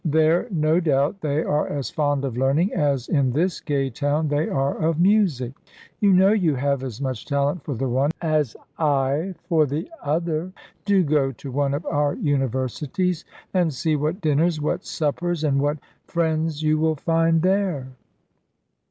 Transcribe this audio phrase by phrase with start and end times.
[0.03, 4.49] There, no doubt, they are as fond of learning as in this gay town they
[4.49, 5.53] are of music.
[5.99, 10.53] You know you have as much talent for the one as I for the other:
[10.85, 15.77] do go to one of our universities, and see what dinners, what suppers, and what
[16.07, 17.89] friends you will find there."